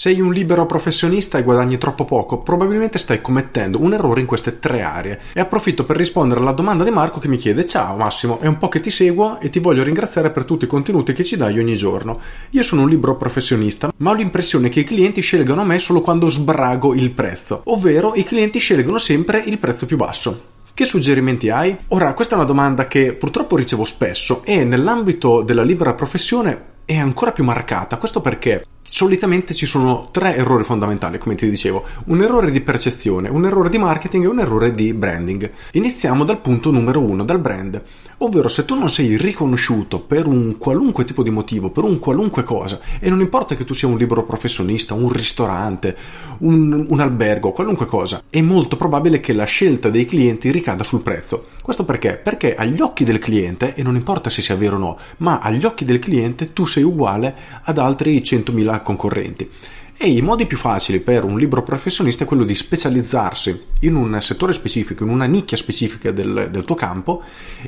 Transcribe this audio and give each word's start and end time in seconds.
Sei 0.00 0.18
un 0.18 0.32
libero 0.32 0.64
professionista 0.64 1.36
e 1.36 1.42
guadagni 1.42 1.76
troppo 1.76 2.06
poco, 2.06 2.38
probabilmente 2.38 2.96
stai 2.96 3.20
commettendo 3.20 3.82
un 3.82 3.92
errore 3.92 4.20
in 4.20 4.26
queste 4.26 4.58
tre 4.58 4.80
aree. 4.80 5.20
E 5.34 5.40
approfitto 5.40 5.84
per 5.84 5.98
rispondere 5.98 6.40
alla 6.40 6.52
domanda 6.52 6.84
di 6.84 6.90
Marco 6.90 7.20
che 7.20 7.28
mi 7.28 7.36
chiede: 7.36 7.66
Ciao 7.66 7.96
Massimo, 7.96 8.40
è 8.40 8.46
un 8.46 8.56
po' 8.56 8.70
che 8.70 8.80
ti 8.80 8.88
seguo 8.88 9.38
e 9.40 9.50
ti 9.50 9.58
voglio 9.58 9.82
ringraziare 9.82 10.30
per 10.30 10.46
tutti 10.46 10.64
i 10.64 10.68
contenuti 10.68 11.12
che 11.12 11.22
ci 11.22 11.36
dai 11.36 11.58
ogni 11.58 11.76
giorno. 11.76 12.18
Io 12.48 12.62
sono 12.62 12.80
un 12.80 12.88
libero 12.88 13.18
professionista, 13.18 13.92
ma 13.98 14.12
ho 14.12 14.14
l'impressione 14.14 14.70
che 14.70 14.80
i 14.80 14.84
clienti 14.84 15.20
scelgano 15.20 15.66
me 15.66 15.78
solo 15.78 16.00
quando 16.00 16.30
sbrago 16.30 16.94
il 16.94 17.10
prezzo, 17.10 17.60
ovvero 17.64 18.14
i 18.14 18.24
clienti 18.24 18.58
scelgono 18.58 18.96
sempre 18.96 19.42
il 19.44 19.58
prezzo 19.58 19.84
più 19.84 19.98
basso. 19.98 20.44
Che 20.72 20.86
suggerimenti 20.86 21.50
hai? 21.50 21.76
Ora, 21.88 22.14
questa 22.14 22.36
è 22.36 22.38
una 22.38 22.46
domanda 22.46 22.86
che 22.86 23.12
purtroppo 23.12 23.54
ricevo 23.54 23.84
spesso 23.84 24.40
e 24.44 24.64
nell'ambito 24.64 25.42
della 25.42 25.62
libera 25.62 25.92
professione 25.92 26.68
è 26.90 26.98
ancora 26.98 27.30
più 27.30 27.44
marcata. 27.44 27.98
Questo 27.98 28.20
perché 28.20 28.64
solitamente 28.82 29.54
ci 29.54 29.64
sono 29.64 30.08
tre 30.10 30.34
errori 30.34 30.64
fondamentali, 30.64 31.18
come 31.18 31.36
ti 31.36 31.48
dicevo, 31.48 31.84
un 32.06 32.20
errore 32.20 32.50
di 32.50 32.60
percezione, 32.60 33.28
un 33.28 33.46
errore 33.46 33.70
di 33.70 33.78
marketing 33.78 34.24
e 34.24 34.26
un 34.26 34.40
errore 34.40 34.72
di 34.72 34.92
branding. 34.92 35.48
Iniziamo 35.74 36.24
dal 36.24 36.40
punto 36.40 36.72
numero 36.72 37.00
uno, 37.00 37.22
dal 37.22 37.38
brand, 37.38 37.80
ovvero 38.18 38.48
se 38.48 38.64
tu 38.64 38.74
non 38.74 38.90
sei 38.90 39.16
riconosciuto 39.16 40.00
per 40.00 40.26
un 40.26 40.58
qualunque 40.58 41.04
tipo 41.04 41.22
di 41.22 41.30
motivo, 41.30 41.70
per 41.70 41.84
un 41.84 42.00
qualunque 42.00 42.42
cosa, 42.42 42.80
e 42.98 43.08
non 43.08 43.20
importa 43.20 43.54
che 43.54 43.64
tu 43.64 43.72
sia 43.72 43.86
un 43.86 43.96
libero 43.96 44.24
professionista, 44.24 44.92
un 44.92 45.12
ristorante, 45.12 45.96
un, 46.38 46.86
un 46.88 47.00
albergo, 47.00 47.52
qualunque 47.52 47.86
cosa, 47.86 48.20
è 48.28 48.40
molto 48.40 48.76
probabile 48.76 49.20
che 49.20 49.32
la 49.32 49.44
scelta 49.44 49.90
dei 49.90 50.06
clienti 50.06 50.50
ricada 50.50 50.82
sul 50.82 51.02
prezzo. 51.02 51.46
Questo 51.70 51.86
perché? 51.86 52.16
Perché 52.16 52.56
agli 52.56 52.80
occhi 52.80 53.04
del 53.04 53.20
cliente, 53.20 53.76
e 53.76 53.84
non 53.84 53.94
importa 53.94 54.28
se 54.28 54.42
sia 54.42 54.56
vero 54.56 54.74
o 54.74 54.78
no, 54.80 54.98
ma 55.18 55.38
agli 55.38 55.64
occhi 55.64 55.84
del 55.84 56.00
cliente 56.00 56.52
tu 56.52 56.66
sei 56.66 56.82
uguale 56.82 57.32
ad 57.62 57.78
altri 57.78 58.18
100.000 58.18 58.82
concorrenti. 58.82 59.48
E 59.96 60.08
i 60.08 60.20
modi 60.20 60.46
più 60.46 60.56
facili 60.56 60.98
per 60.98 61.22
un 61.22 61.38
libro 61.38 61.62
professionista 61.62 62.24
è 62.24 62.26
quello 62.26 62.42
di 62.42 62.56
specializzarsi 62.56 63.66
in 63.82 63.94
un 63.94 64.20
settore 64.20 64.52
specifico, 64.52 65.04
in 65.04 65.10
una 65.10 65.26
nicchia 65.26 65.56
specifica 65.56 66.10
del, 66.10 66.48
del 66.50 66.64
tuo 66.64 66.74
campo 66.74 67.22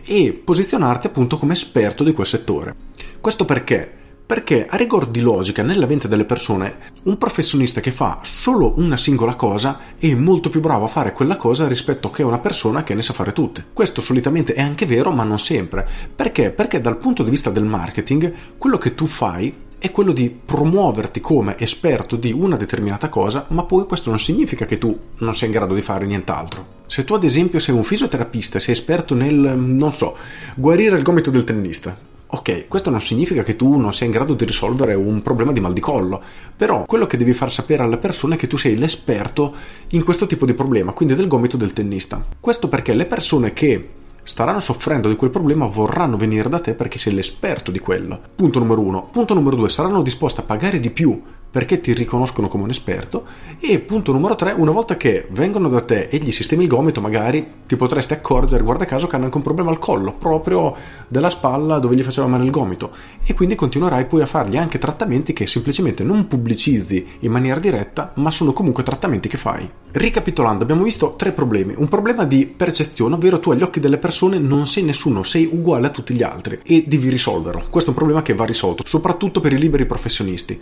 e 0.05 0.33
posizionarti 0.33 1.07
appunto 1.07 1.39
come 1.39 1.53
esperto 1.53 2.03
di 2.03 2.13
quel 2.13 2.27
settore. 2.27 2.75
Questo 3.21 3.45
perché? 3.45 3.93
Perché 4.25 4.67
a 4.67 4.77
rigor 4.77 5.07
di 5.07 5.21
logica, 5.21 5.63
nella 5.63 5.87
mente 5.87 6.09
delle 6.09 6.25
persone, 6.25 6.77
un 7.05 7.19
professionista 7.19 7.81
che 7.81 7.91
fa 7.91 8.21
solo 8.23 8.73
una 8.77 8.97
singola 8.97 9.35
cosa 9.35 9.81
è 9.99 10.15
molto 10.15 10.49
più 10.49 10.61
bravo 10.61 10.85
a 10.87 10.89
fare 10.89 11.13
quella 11.13 11.37
cosa 11.37 11.69
rispetto 11.69 12.11
che 12.11 12.23
una 12.23 12.39
persona 12.39 12.83
che 12.83 12.95
ne 12.95 13.03
sa 13.03 13.13
fare 13.13 13.33
tutte. 13.33 13.65
Questo 13.73 14.01
solitamente 14.01 14.55
è 14.55 14.63
anche 14.63 14.87
vero, 14.87 15.11
ma 15.11 15.25
non 15.25 15.39
sempre. 15.39 15.87
Perché? 16.15 16.51
Perché 16.51 16.81
dal 16.81 16.97
punto 16.97 17.23
di 17.23 17.31
vista 17.31 17.51
del 17.51 17.65
marketing, 17.65 18.33
quello 18.57 18.79
che 18.79 18.95
tu 18.95 19.07
fai 19.07 19.71
è 19.83 19.91
quello 19.91 20.13
di 20.13 20.31
promuoverti 20.31 21.19
come 21.19 21.59
esperto 21.59 22.15
di 22.15 22.31
una 22.31 22.55
determinata 22.55 23.09
cosa, 23.09 23.47
ma 23.49 23.65
poi 23.65 23.85
questo 23.85 24.11
non 24.11 24.21
significa 24.21 24.65
che 24.65 24.79
tu 24.79 24.97
non 25.19 25.35
sei 25.35 25.49
in 25.49 25.55
grado 25.55 25.75
di 25.75 25.81
fare 25.81 26.07
nient'altro. 26.07 26.81
Se 26.87 27.05
tu 27.05 27.15
ad 27.15 27.25
esempio 27.25 27.59
sei 27.59 27.75
un 27.75 27.83
fisioterapista, 27.83 28.61
sei 28.61 28.75
esperto 28.75 29.17
nel, 29.17 29.35
non 29.35 29.91
so, 29.91 30.17
guarire 30.55 30.97
il 30.97 31.03
gomito 31.03 31.33
del 31.33 31.43
tennista, 31.43 32.11
Ok, 32.35 32.67
questo 32.67 32.89
non 32.89 33.03
significa 33.03 33.43
che 33.43 33.57
tu 33.57 33.77
non 33.77 33.93
sia 33.93 34.07
in 34.07 34.13
grado 34.13 34.33
di 34.33 34.47
risolvere 34.47 34.95
un 34.95 35.21
problema 35.21 35.53
di 35.53 35.61
mal 35.61 35.75
di 35.75 35.81
collo, 35.81 36.19
però 36.57 36.87
quello 36.87 37.07
che 37.07 37.19
devi 37.19 37.35
far 37.35 37.53
sapere 37.53 37.83
alle 37.83 37.99
persone 37.99 38.37
è 38.37 38.39
che 38.39 38.47
tu 38.47 38.57
sei 38.57 38.79
l'esperto 38.79 39.55
in 39.89 40.03
questo 40.03 40.27
tipo 40.27 40.47
di 40.47 40.55
problema, 40.55 40.95
quindi 40.95 41.15
del 41.15 41.29
gomito 41.29 41.59
del 41.59 41.75
tennista. 41.75 42.25
Questo 42.41 42.69
perché 42.69 42.95
le 42.95 43.05
persone 43.05 43.53
che 43.53 43.87
staranno 44.23 44.61
soffrendo 44.61 45.11
di 45.11 45.17
quel 45.17 45.29
problema 45.29 45.67
vorranno 45.67 46.17
venire 46.17 46.49
da 46.49 46.59
te 46.59 46.73
perché 46.73 46.97
sei 46.97 47.13
l'esperto 47.13 47.71
di 47.71 47.81
quello. 47.81 48.19
Punto 48.35 48.59
numero 48.59 48.81
uno. 48.81 49.09
Punto 49.13 49.35
numero 49.35 49.55
due, 49.55 49.69
saranno 49.69 50.01
disposti 50.01 50.41
a 50.41 50.45
pagare 50.45 50.81
di 50.81 50.91
più 50.91 51.21
perché 51.53 51.81
ti 51.83 51.93
riconoscono 51.93 52.49
come 52.49 52.65
un 52.65 52.71
esperto. 52.71 53.25
E 53.61 53.79
punto 53.79 54.11
numero 54.11 54.35
3 54.35 54.55
una 54.57 54.71
volta 54.71 54.97
che 54.97 55.27
vengono 55.31 55.69
da 55.69 55.83
te 55.83 56.09
e 56.11 56.17
gli 56.17 56.33
sistemi 56.33 56.63
il 56.63 56.69
gomito 56.69 57.03
magari 57.03 57.47
ti 57.67 57.77
potresti 57.77 58.15
accorgere 58.15 58.63
guarda 58.63 58.87
caso 58.87 59.07
che 59.07 59.17
hanno 59.17 59.27
anche 59.27 59.37
un 59.37 59.43
problema 59.43 59.71
al 59.71 59.79
collo 59.79 60.13
proprio 60.13 60.75
della 61.07 61.29
spalla 61.29 61.79
dove 61.79 61.95
gli 61.95 62.03
faceva 62.03 62.27
male 62.27 62.45
il 62.45 62.51
gomito. 62.51 62.91
E 63.25 63.35
quindi 63.35 63.55
continuerai 63.55 64.07
poi 64.07 64.23
a 64.23 64.27
fargli 64.27 64.57
anche 64.57 64.79
trattamenti 64.79 65.35
che 65.35 65.47
semplicemente 65.47 66.03
non 66.03 66.27
pubblicizzi 66.27 67.07
in 67.21 67.31
maniera 67.31 67.61
diretta 67.61 68.13
ma 68.15 68.31
sono 68.31 68.55
comunque 68.55 68.83
trattamenti 68.83 69.29
che 69.29 69.37
fai. 69.37 69.71
Ricapitolando 69.91 70.65
abbiamo 70.65 70.85
visto 70.85 71.15
tre 71.17 71.33
problemi. 71.33 71.75
Un 71.77 71.89
problema 71.89 72.25
di 72.25 72.47
percezione 72.47 73.15
ovvero 73.15 73.39
tu 73.41 73.51
agli 73.51 73.63
occhi 73.63 73.79
delle 73.79 73.99
persone 73.99 74.39
non 74.39 74.67
sei 74.67 74.85
nessuno 74.85 75.23
sei 75.23 75.47
uguale 75.53 75.89
a 75.89 75.91
tutti 75.91 76.15
gli 76.15 76.23
altri 76.23 76.61
e 76.65 76.85
devi 76.87 77.11
risolverlo. 77.11 77.67
Questo 77.69 77.91
è 77.91 77.93
un 77.93 77.99
problema 77.99 78.23
che 78.23 78.33
va 78.33 78.47
risolto 78.47 78.83
soprattutto 78.87 79.41
per 79.41 79.53
i 79.53 79.59
liberi 79.59 79.85
professionisti 79.85 80.59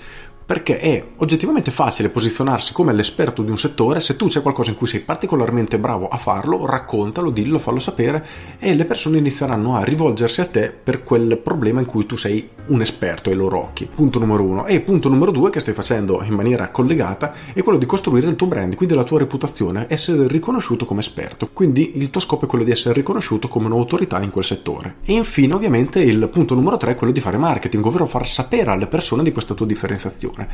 perché 0.51 0.81
è 0.81 1.07
oggettivamente 1.19 1.71
facile 1.71 2.09
posizionarsi 2.09 2.73
come 2.73 2.93
l'esperto 2.93 3.43
di 3.43 3.53
un 3.53 3.57
settore 3.57 4.01
se 4.01 4.17
tu 4.17 4.27
c'è 4.27 4.43
qualcosa 4.43 4.71
in 4.71 4.77
cui 4.77 4.89
sei 4.89 4.99
particolarmente 4.99 5.79
bravo 5.79 6.09
a 6.09 6.17
farlo, 6.17 6.67
raccontalo, 6.67 7.31
dillo, 7.31 7.61
fallo 7.61 7.79
sapere 7.79 8.27
e 8.59 8.75
le 8.75 8.85
persone 8.85 9.19
inizieranno 9.19 9.77
a 9.77 9.85
rivolgersi 9.85 10.41
a 10.41 10.47
te 10.47 10.71
per 10.71 11.05
quel 11.05 11.39
problema 11.39 11.79
in 11.79 11.87
cui 11.87 12.05
tu 12.05 12.17
sei 12.17 12.49
un 12.71 12.81
esperto 12.81 13.31
ai 13.31 13.37
loro 13.37 13.59
occhi. 13.59 13.89
Punto 13.93 14.19
numero 14.19 14.43
uno. 14.43 14.67
E 14.67 14.81
punto 14.81 15.09
numero 15.09 15.31
due 15.31 15.51
che 15.51 15.61
stai 15.61 15.75
facendo 15.75 16.23
in 16.23 16.35
maniera 16.35 16.71
collegata 16.71 17.33
è 17.53 17.63
quello 17.63 17.79
di 17.79 17.87
costruire 17.87 18.29
il 18.29 18.37
tuo 18.37 18.47
brand, 18.47 18.75
quindi 18.75 18.95
la 18.95 19.05
tua 19.05 19.19
reputazione, 19.19 19.87
essere 19.89 20.27
riconosciuto 20.27 20.85
come 20.85 21.01
esperto. 21.01 21.49
Quindi 21.53 21.99
il 21.99 22.11
tuo 22.11 22.21
scopo 22.21 22.45
è 22.45 22.49
quello 22.49 22.65
di 22.65 22.71
essere 22.71 22.95
riconosciuto 22.95 23.49
come 23.49 23.67
un'autorità 23.67 24.21
in 24.23 24.31
quel 24.31 24.45
settore. 24.45 24.97
E 25.05 25.13
infine 25.13 25.55
ovviamente 25.55 26.01
il 26.01 26.29
punto 26.29 26.55
numero 26.55 26.77
tre 26.77 26.93
è 26.93 26.95
quello 26.95 27.13
di 27.13 27.21
fare 27.21 27.37
marketing, 27.37 27.85
ovvero 27.85 28.07
far 28.07 28.27
sapere 28.27 28.71
alle 28.71 28.87
persone 28.87 29.23
di 29.23 29.33
questa 29.33 29.55
tua 29.55 29.67
differenziazione. 29.67 30.49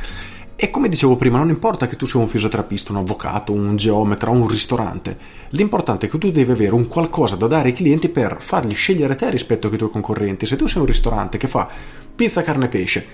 E 0.59 0.71
come 0.71 0.89
dicevo 0.89 1.15
prima, 1.17 1.37
non 1.37 1.49
importa 1.49 1.85
che 1.85 1.95
tu 1.95 2.07
sia 2.07 2.19
un 2.19 2.27
fisioterapista, 2.27 2.91
un 2.91 2.97
avvocato, 2.97 3.53
un 3.53 3.75
geometra, 3.75 4.31
un 4.31 4.47
ristorante, 4.47 5.15
l'importante 5.49 6.07
è 6.07 6.09
che 6.09 6.17
tu 6.17 6.31
devi 6.31 6.49
avere 6.49 6.73
un 6.73 6.87
qualcosa 6.87 7.35
da 7.35 7.45
dare 7.45 7.67
ai 7.67 7.75
clienti 7.75 8.09
per 8.09 8.37
fargli 8.39 8.73
scegliere 8.73 9.13
te 9.13 9.29
rispetto 9.29 9.67
ai 9.67 9.77
tuoi 9.77 9.91
concorrenti. 9.91 10.47
Se 10.47 10.55
tu 10.55 10.65
sei 10.65 10.81
un 10.81 10.87
ristorante 10.87 11.37
che 11.37 11.47
fa 11.47 11.69
pizza, 12.17 12.41
carne 12.41 12.67
pesce, 12.67 13.05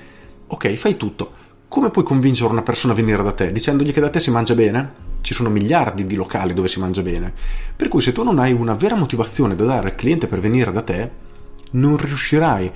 ok, 0.48 0.74
fai 0.76 0.96
tutto. 0.96 1.42
Come 1.68 1.90
puoi 1.90 2.06
convincere 2.06 2.50
una 2.50 2.62
persona 2.62 2.94
a 2.94 2.96
venire 2.96 3.22
da 3.22 3.34
te 3.34 3.52
dicendogli 3.52 3.92
che 3.92 4.00
da 4.00 4.10
te 4.10 4.22
si 4.22 4.32
mangia 4.32 4.56
bene? 4.56 5.12
Ci 5.20 5.34
sono 5.34 5.50
miliardi 5.50 6.06
di 6.06 6.16
locali 6.16 6.54
dove 6.54 6.70
si 6.70 6.80
mangia 6.80 7.02
bene. 7.02 7.34
Per 7.76 7.90
cui 7.90 8.00
se 8.00 8.14
tu 8.14 8.24
non 8.24 8.40
hai 8.40 8.54
una 8.54 8.76
vera 8.76 8.96
motivazione 8.96 9.58
da 9.58 9.66
dare 9.66 9.90
al 9.90 9.96
cliente 9.96 10.26
per 10.26 10.40
venire 10.40 10.72
da 10.72 10.82
te, 10.84 11.10
non 11.72 11.98
riuscirai 11.98 12.72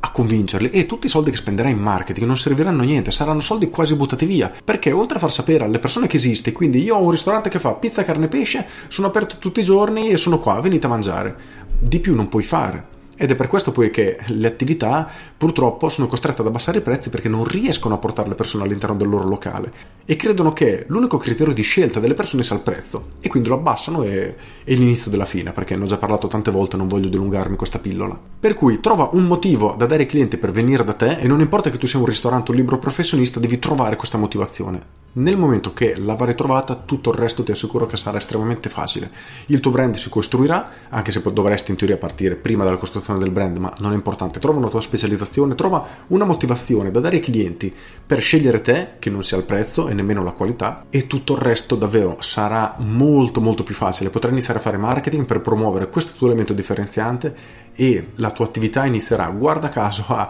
a 0.00 0.10
convincerli 0.10 0.70
e 0.70 0.86
tutti 0.86 1.06
i 1.06 1.10
soldi 1.10 1.30
che 1.30 1.36
spenderai 1.36 1.72
in 1.72 1.78
marketing 1.78 2.26
non 2.26 2.38
serviranno 2.38 2.80
a 2.80 2.86
niente, 2.86 3.10
saranno 3.10 3.40
soldi 3.40 3.68
quasi 3.68 3.96
buttati 3.96 4.24
via, 4.24 4.50
perché 4.64 4.92
oltre 4.92 5.18
a 5.18 5.20
far 5.20 5.32
sapere 5.32 5.64
alle 5.64 5.78
persone 5.78 6.06
che 6.06 6.16
esiste, 6.16 6.52
quindi 6.52 6.82
io 6.82 6.96
ho 6.96 7.02
un 7.02 7.10
ristorante 7.10 7.50
che 7.50 7.58
fa 7.58 7.74
pizza, 7.74 8.02
carne 8.02 8.24
e 8.24 8.28
pesce, 8.28 8.66
sono 8.88 9.08
aperto 9.08 9.36
tutti 9.38 9.60
i 9.60 9.64
giorni 9.64 10.08
e 10.08 10.16
sono 10.16 10.38
qua, 10.38 10.58
venite 10.62 10.86
a 10.86 10.90
mangiare. 10.90 11.36
Di 11.78 12.00
più 12.00 12.14
non 12.14 12.28
puoi 12.28 12.44
fare. 12.44 12.94
Ed 13.16 13.30
è 13.30 13.34
per 13.34 13.48
questo 13.48 13.72
poi 13.72 13.90
che 13.90 14.18
le 14.26 14.46
attività 14.46 15.10
purtroppo 15.36 15.88
sono 15.88 16.06
costrette 16.06 16.42
ad 16.42 16.46
abbassare 16.46 16.78
i 16.78 16.82
prezzi 16.82 17.08
perché 17.08 17.28
non 17.30 17.44
riescono 17.44 17.94
a 17.94 17.98
portare 17.98 18.28
le 18.28 18.34
persone 18.34 18.64
all'interno 18.64 18.94
del 18.94 19.08
loro 19.08 19.26
locale 19.26 19.72
e 20.04 20.16
credono 20.16 20.52
che 20.52 20.84
l'unico 20.88 21.16
criterio 21.16 21.54
di 21.54 21.62
scelta 21.62 21.98
delle 21.98 22.12
persone 22.12 22.42
sia 22.42 22.54
il 22.54 22.62
prezzo 22.62 23.12
e 23.20 23.28
quindi 23.30 23.48
lo 23.48 23.54
abbassano 23.54 24.02
e 24.02 24.36
è 24.64 24.74
l'inizio 24.74 25.10
della 25.10 25.24
fine 25.24 25.52
perché 25.52 25.76
ne 25.76 25.84
ho 25.84 25.86
già 25.86 25.96
parlato 25.96 26.28
tante 26.28 26.50
volte 26.50 26.76
non 26.76 26.88
voglio 26.88 27.08
dilungarmi 27.08 27.56
questa 27.56 27.78
pillola. 27.78 28.18
Per 28.38 28.52
cui 28.52 28.80
trova 28.80 29.08
un 29.12 29.24
motivo 29.24 29.74
da 29.78 29.86
dare 29.86 30.02
ai 30.02 30.08
clienti 30.08 30.36
per 30.36 30.50
venire 30.50 30.84
da 30.84 30.92
te 30.92 31.18
e 31.18 31.26
non 31.26 31.40
importa 31.40 31.70
che 31.70 31.78
tu 31.78 31.86
sia 31.86 31.98
un 31.98 32.04
ristorante 32.04 32.50
o 32.50 32.52
un 32.52 32.60
libro 32.60 32.78
professionista 32.78 33.40
devi 33.40 33.58
trovare 33.58 33.96
questa 33.96 34.18
motivazione. 34.18 35.05
Nel 35.18 35.38
momento 35.38 35.72
che 35.72 35.96
l'avrai 35.96 36.34
trovata, 36.34 36.74
tutto 36.74 37.10
il 37.10 37.16
resto 37.16 37.42
ti 37.42 37.50
assicuro 37.50 37.86
che 37.86 37.96
sarà 37.96 38.18
estremamente 38.18 38.68
facile. 38.68 39.10
Il 39.46 39.60
tuo 39.60 39.70
brand 39.70 39.94
si 39.94 40.10
costruirà, 40.10 40.70
anche 40.90 41.10
se 41.10 41.22
dovresti 41.32 41.70
in 41.70 41.78
teoria 41.78 41.96
partire 41.96 42.36
prima 42.36 42.64
dalla 42.64 42.76
costruzione 42.76 43.18
del 43.18 43.30
brand, 43.30 43.56
ma 43.56 43.72
non 43.78 43.92
è 43.92 43.94
importante. 43.94 44.40
Trova 44.40 44.58
una 44.58 44.68
tua 44.68 44.82
specializzazione, 44.82 45.54
trova 45.54 45.86
una 46.08 46.26
motivazione 46.26 46.90
da 46.90 47.00
dare 47.00 47.16
ai 47.16 47.22
clienti 47.22 47.74
per 48.04 48.20
scegliere 48.20 48.60
te, 48.60 48.88
che 48.98 49.08
non 49.08 49.24
sia 49.24 49.38
il 49.38 49.44
prezzo 49.44 49.88
e 49.88 49.94
nemmeno 49.94 50.22
la 50.22 50.32
qualità, 50.32 50.84
e 50.90 51.06
tutto 51.06 51.32
il 51.32 51.38
resto 51.38 51.76
davvero 51.76 52.18
sarà 52.20 52.74
molto 52.76 53.40
molto 53.40 53.62
più 53.62 53.74
facile. 53.74 54.10
Potrai 54.10 54.32
iniziare 54.32 54.58
a 54.58 54.62
fare 54.62 54.76
marketing 54.76 55.24
per 55.24 55.40
promuovere 55.40 55.88
questo 55.88 56.12
tuo 56.14 56.26
elemento 56.26 56.52
differenziante 56.52 57.34
e 57.74 58.08
la 58.16 58.30
tua 58.30 58.44
attività 58.44 58.84
inizierà, 58.84 59.28
guarda 59.28 59.70
caso, 59.70 60.04
a 60.08 60.28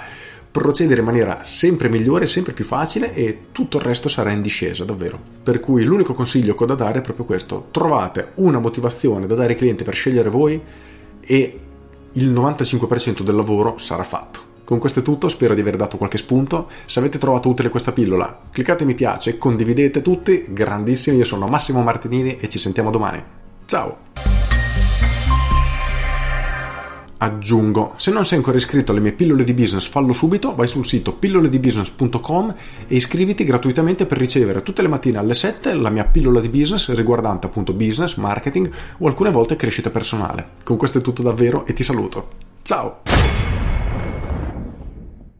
procedere 0.61 1.00
in 1.00 1.06
maniera 1.06 1.41
sempre 1.43 1.88
migliore, 1.88 2.26
sempre 2.26 2.53
più 2.53 2.64
facile 2.64 3.14
e 3.14 3.47
tutto 3.53 3.76
il 3.76 3.82
resto 3.82 4.08
sarà 4.08 4.32
in 4.32 4.43
discesa, 4.43 4.85
davvero. 4.85 5.19
Per 5.43 5.61
cui 5.61 5.85
l'unico 5.85 6.14
consiglio 6.14 6.55
che 6.55 6.62
ho 6.64 6.67
da 6.67 6.75
dare 6.75 6.99
è 6.99 7.03
proprio 7.03 7.25
questo: 7.25 7.69
trovate 7.70 8.32
una 8.37 8.58
motivazione 8.58 9.26
da 9.26 9.35
dare 9.35 9.53
ai 9.53 9.58
clienti 9.58 9.85
per 9.85 9.94
scegliere 9.94 10.31
voi 10.31 10.61
e 11.20 11.61
il 12.12 12.32
95% 12.32 13.23
del 13.23 13.35
lavoro 13.35 13.79
sarà 13.79 14.05
fatto. 14.05 14.55
Con 14.64 14.79
questo 14.79 15.00
è 15.00 15.03
tutto, 15.03 15.29
spero 15.29 15.55
di 15.55 15.61
aver 15.61 15.76
dato 15.76 15.97
qualche 15.97 16.19
spunto. 16.19 16.69
Se 16.87 16.99
avete 16.99 17.19
trovato 17.19 17.49
utile 17.49 17.69
questa 17.69 17.93
pillola, 17.93 18.47
cliccate 18.50 18.85
mi 18.85 18.94
piace, 18.94 19.38
condividete 19.38 20.03
tutti, 20.03 20.47
grandissimi, 20.49 21.19
io 21.19 21.25
sono 21.25 21.47
Massimo 21.47 21.82
Martinini 21.82 22.37
e 22.37 22.49
ci 22.49 22.58
sentiamo 22.58 22.91
domani. 22.91 23.23
Ciao! 23.67 24.06
Aggiungo. 27.18 27.94
Se 27.96 28.10
non 28.10 28.26
sei 28.26 28.38
ancora 28.38 28.56
iscritto 28.56 28.92
alle 28.92 29.00
mie 29.00 29.12
pillole 29.12 29.44
di 29.44 29.54
business, 29.54 29.88
fallo 29.88 30.12
subito, 30.12 30.54
vai 30.54 30.68
sul 30.68 30.86
sito 30.86 31.12
pilloledibusiness.com 31.12 32.54
e 32.86 32.94
iscriviti 32.94 33.44
gratuitamente 33.44 34.06
per 34.06 34.18
ricevere 34.18 34.62
tutte 34.62 34.82
le 34.82 34.88
mattine 34.88 35.18
alle 35.18 35.34
7 35.34 35.74
la 35.74 35.90
mia 35.90 36.04
pillola 36.04 36.40
di 36.40 36.48
business 36.48 36.92
riguardante 36.92 37.46
appunto 37.46 37.72
business, 37.72 38.14
marketing 38.16 38.70
o 38.98 39.06
alcune 39.06 39.30
volte 39.30 39.56
crescita 39.56 39.90
personale. 39.90 40.48
Con 40.62 40.76
questo 40.76 40.98
è 40.98 41.00
tutto 41.00 41.22
davvero 41.22 41.66
e 41.66 41.72
ti 41.72 41.82
saluto. 41.82 42.28
Ciao! 42.62 43.35